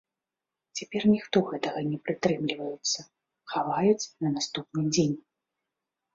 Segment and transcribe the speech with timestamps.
[0.77, 2.99] Цяпер ніхто гэтага не прытрымліваюцца,
[3.53, 5.17] хаваюць на наступны дзень.